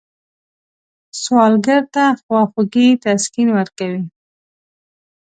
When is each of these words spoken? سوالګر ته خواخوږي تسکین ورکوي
سوالګر 1.21 1.83
ته 1.93 2.03
خواخوږي 2.21 2.87
تسکین 3.03 3.49
ورکوي 3.53 4.01